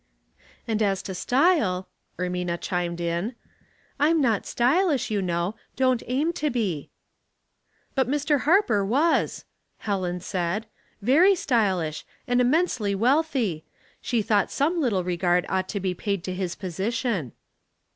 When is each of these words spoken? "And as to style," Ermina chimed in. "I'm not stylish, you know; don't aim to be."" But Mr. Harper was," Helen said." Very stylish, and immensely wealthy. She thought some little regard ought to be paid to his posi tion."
"And 0.67 0.81
as 0.81 1.03
to 1.03 1.13
style," 1.13 1.87
Ermina 2.17 2.59
chimed 2.59 2.99
in. 2.99 3.35
"I'm 3.99 4.19
not 4.19 4.47
stylish, 4.47 5.11
you 5.11 5.21
know; 5.21 5.53
don't 5.75 6.01
aim 6.07 6.33
to 6.41 6.49
be."" 6.49 6.89
But 7.93 8.09
Mr. 8.09 8.39
Harper 8.39 8.83
was," 8.83 9.45
Helen 9.77 10.19
said." 10.19 10.65
Very 11.03 11.35
stylish, 11.35 12.03
and 12.25 12.41
immensely 12.41 12.95
wealthy. 12.95 13.63
She 14.01 14.23
thought 14.23 14.49
some 14.49 14.81
little 14.81 15.03
regard 15.03 15.45
ought 15.49 15.69
to 15.69 15.79
be 15.79 15.93
paid 15.93 16.23
to 16.23 16.33
his 16.33 16.55
posi 16.55 16.91
tion." 16.93 17.33